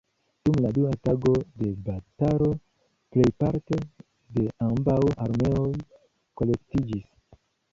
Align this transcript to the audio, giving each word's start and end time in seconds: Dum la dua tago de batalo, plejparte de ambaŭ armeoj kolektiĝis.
Dum 0.45 0.55
la 0.61 0.69
dua 0.77 0.93
tago 1.07 1.33
de 1.61 1.67
batalo, 1.89 2.47
plejparte 3.17 3.79
de 4.39 4.47
ambaŭ 4.69 4.97
armeoj 5.27 5.69
kolektiĝis. 6.43 7.07